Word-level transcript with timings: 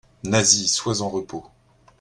Nasie, 0.23 0.67
sois 0.67 1.01
en 1.03 1.09
repos. 1.09 1.45